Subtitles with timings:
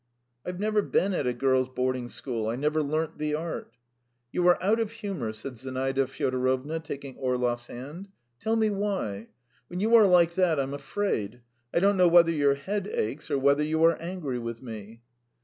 [0.43, 3.73] "I've never been at a girls' boarding school; I never learnt the art."
[4.31, 8.07] "You are out of humour?" said Zinaida Fyodorovna, taking Orlov's hand.
[8.39, 9.27] "Tell me why.
[9.67, 11.41] When you are like that, I'm afraid.
[11.71, 15.03] I don't know whether your head aches or whether you are angry with me.